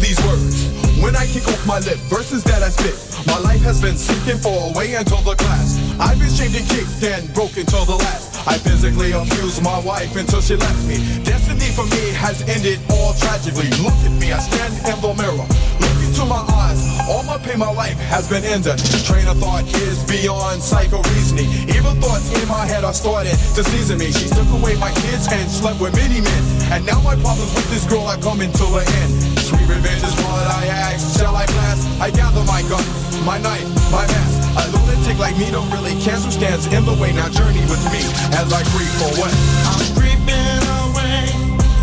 [0.00, 0.68] These words.
[1.02, 2.96] When I kick off my lip, verses that I spit.
[3.26, 5.78] My life has been sinking for a way until the class.
[5.98, 8.46] I've been shamed and kicked and broken till the last.
[8.46, 10.96] I physically abused my wife until she left me.
[11.24, 13.68] Destiny for me has ended all tragically.
[13.82, 15.85] Look at me, I stand in the mirror.
[15.96, 16.84] Look into my eyes.
[17.08, 18.76] All my pain, my life has been ended.
[19.04, 21.48] Train of thought is beyond psycho reasoning.
[21.72, 24.12] Evil thoughts in my head are starting to season me.
[24.12, 26.42] She took away my kids and slept with many men.
[26.72, 29.12] And now my problems with this girl are coming to an end.
[29.40, 31.18] Sweet revenge is what I ask.
[31.18, 31.88] Shall I blast?
[32.00, 32.84] I gather my gun,
[33.24, 34.36] my knife, my mask.
[34.60, 37.12] A lunatic like me don't really care who stands in the way.
[37.12, 38.04] Now journey with me
[38.36, 39.32] as I creep away.
[39.64, 41.24] I'm creeping away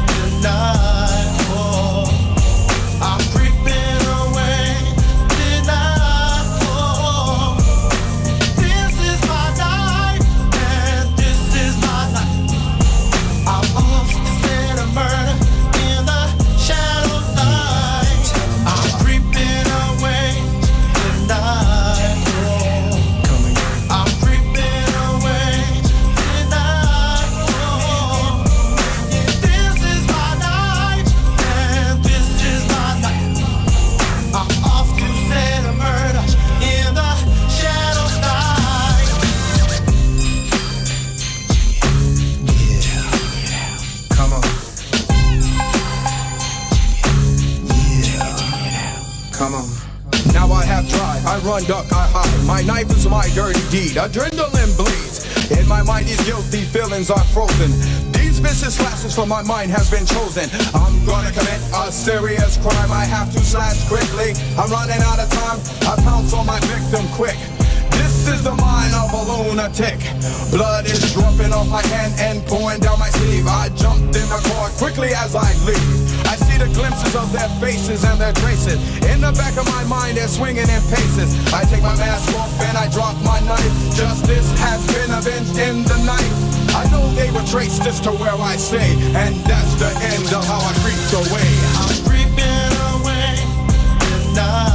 [0.05, 0.92] tonight.
[51.61, 52.47] Duck, I hide.
[52.47, 53.97] My knife is my dirty deed.
[53.97, 55.21] Adrenaline bleeds.
[55.51, 57.69] In my mind, these guilty feelings are frozen.
[58.11, 60.49] These vicious slashes for my mind has been chosen.
[60.73, 62.91] I'm gonna commit a serious crime.
[62.91, 64.33] I have to slash quickly.
[64.57, 65.59] I'm running out of time.
[65.85, 67.37] I pounce on my victim quick.
[67.91, 69.99] This is the mind of a lunatic.
[70.49, 73.45] Blood is dropping off my hand and pouring down my sleeve.
[73.45, 76.25] I jumped in the car quickly as I leave.
[76.25, 78.77] I see the glimpses of their faces and their traces.
[79.05, 81.33] In the back of my mind, they're swinging in paces.
[81.53, 83.73] I take my mask off and I drop my knife.
[83.95, 86.33] Justice has been avenged in the night.
[86.75, 90.45] I know they were traced just to where I stay, and that's the end of
[90.45, 91.49] how I creeped away.
[91.81, 93.35] I'm creeping away
[94.33, 94.72] tonight.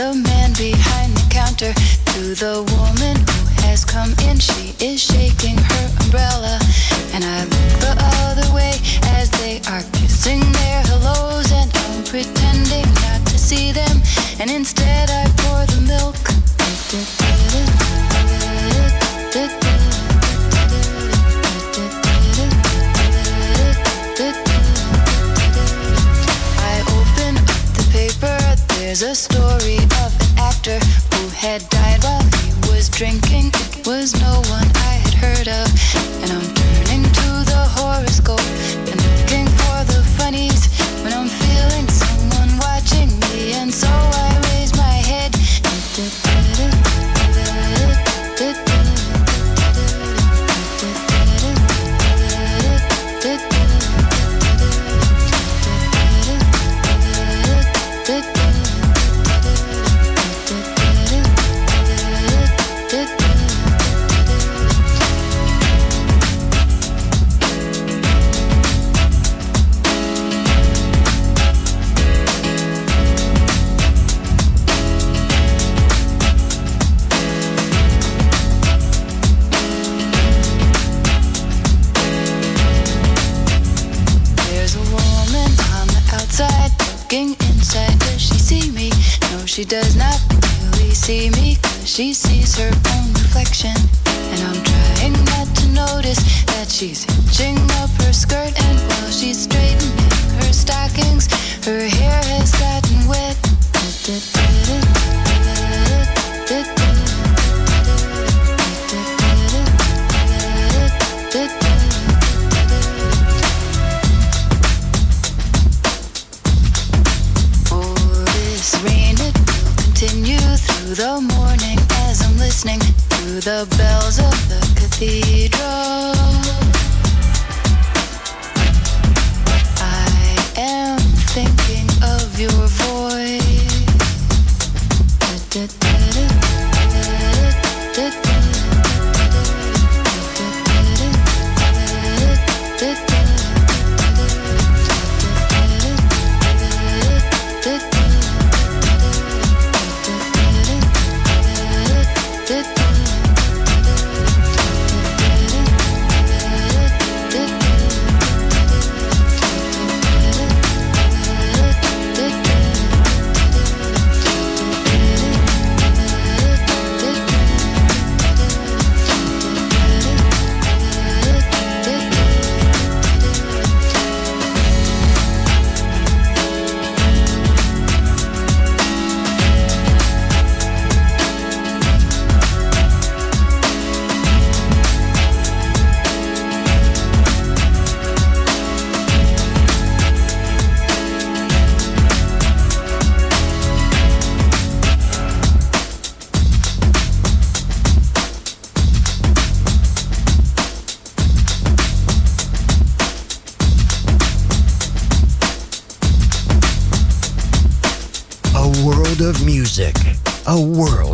[0.00, 1.74] The man behind the counter
[2.12, 4.38] to the woman who has come in.
[4.38, 5.29] She is shaking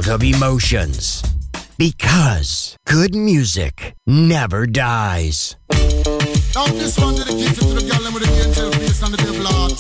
[0.07, 1.23] world of emotions.
[1.79, 5.57] Because good music never dies.
[6.55, 9.47] Now this one dedicated to the girl them with the angel face and the devil
[9.47, 9.77] heart.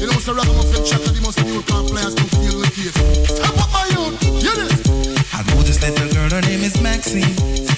[0.00, 2.94] You know, so ragamuffin checker, the most new car players to feel the case.
[3.26, 5.34] Step up my youth, hear this.
[5.34, 7.34] I know this little girl, her name is Maxine.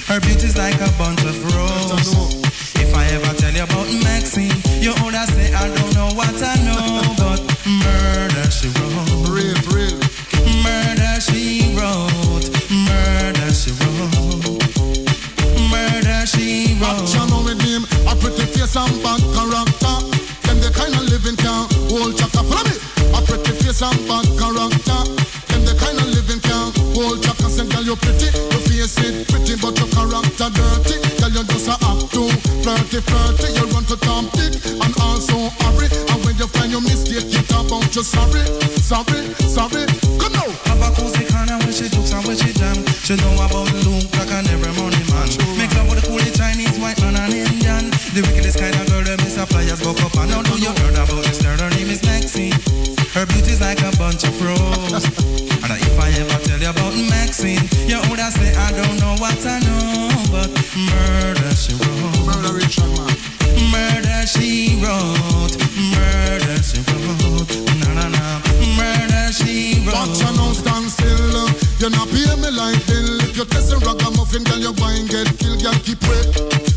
[0.07, 2.13] Her beauty's like a bunch of roses.
[2.77, 5.94] If I ever tell you about Maxine, you would say I don't
[23.85, 25.01] and bad character.
[25.53, 27.49] Them the kind of living can hold chaka.
[27.53, 30.97] Say, girl, you're pretty, your face it pretty, but your character dirty.
[31.21, 32.29] Girl, you just a act too
[32.65, 33.49] flirty, flirty.
[33.53, 35.89] You run to Tom Dick and also Harry.
[36.09, 38.45] And when you find your mistake, you talk about you sorry,
[38.81, 39.85] sorry, sorry.
[40.17, 40.49] Come now.
[40.71, 42.79] Have a cozy kind of when she jokes and when jam.
[43.05, 43.69] She know about
[57.45, 57.61] sin.
[57.89, 62.25] Your older say, I don't know what I know, but murder she wrote.
[62.25, 62.57] Murder,
[63.73, 65.53] murder she wrote.
[65.93, 67.53] Murder she wrote.
[67.81, 68.25] Na na na.
[68.81, 69.93] Murder she wrote.
[69.93, 71.49] But your nose stand still.
[71.81, 73.21] You're not paying me like bill.
[73.29, 75.61] If you're testing ragamuffin, girl, you're buying get killed.
[75.61, 76.25] Girl, keep it.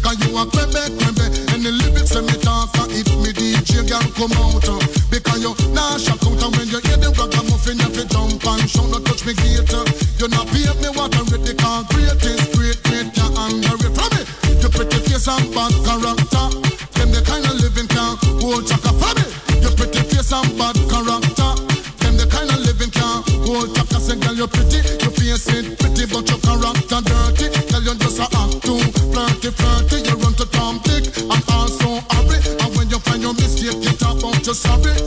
[0.04, 1.32] Cause you are Quebec, Quebec.
[1.56, 4.68] And the lyrics and me talk, if me DJ, girl, come out.
[4.68, 4.80] Uh.
[5.10, 6.44] Because you nah not shocked out.
[6.44, 9.34] And when you hear the ragamuffin, you have to jump and shout, not touch me
[9.34, 9.80] gator.
[9.80, 9.87] Uh.
[10.18, 13.94] You're not paid me what I'm ready, concrete is great, great, you underrate.
[13.94, 14.26] From me,
[14.58, 16.46] your pretty face and bad character.
[16.98, 18.98] Them the kind of living can't hold chaka.
[18.98, 19.26] From me,
[19.62, 21.54] your pretty face and bad character.
[22.02, 24.02] Them the kind of living can't hold chaka.
[24.02, 27.48] Say, girl, you're pretty, your face it pretty, but your character dirty.
[27.70, 28.82] Girl, you just a act too
[29.14, 29.98] flirty, flirty.
[30.02, 32.42] You run to Tom Dick and also Harry.
[32.66, 35.07] And when you find your mistake, you talk about your sorry.